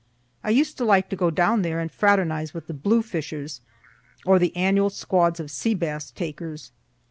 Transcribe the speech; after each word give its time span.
I 0.43 0.49
used 0.49 0.79
to 0.79 0.83
like 0.83 1.09
to 1.11 1.15
go 1.15 1.29
down 1.29 1.61
there 1.61 1.79
and 1.79 1.91
fraternize 1.91 2.55
with 2.55 2.65
the 2.65 2.73
blue 2.73 3.03
fishers, 3.03 3.61
or 4.25 4.39
the 4.39 4.55
annual 4.57 4.89
squads 4.89 5.39
of 5.39 5.51
sea 5.51 5.75
bass 5.75 6.09
takers. 6.09 6.71